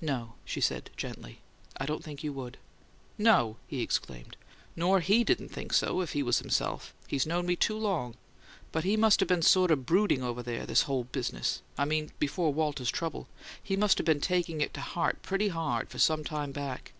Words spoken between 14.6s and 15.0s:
it to